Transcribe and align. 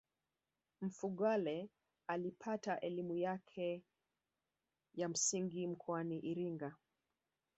mfugale 0.81 1.69
alipata 2.07 2.79
elimu 2.79 3.17
yake 3.17 3.83
ya 4.95 5.09
msingi 5.09 5.67
mkoani 5.67 6.19
iringa 6.19 6.75